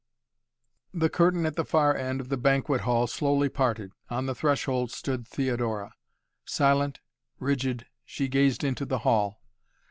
The 0.95 1.11
curtain 1.11 1.45
at 1.45 1.55
the 1.57 1.63
far 1.63 1.95
end 1.95 2.21
of 2.21 2.29
the 2.29 2.37
banquet 2.37 2.81
hall 2.81 3.05
slowly 3.05 3.49
parted. 3.49 3.91
On 4.09 4.25
the 4.25 4.33
threshold 4.33 4.89
stood 4.89 5.27
Theodora. 5.27 5.93
Silent, 6.43 7.01
rigid, 7.37 7.85
she 8.03 8.27
gazed 8.27 8.63
into 8.63 8.85
the 8.87 8.97
hall. 9.05 9.43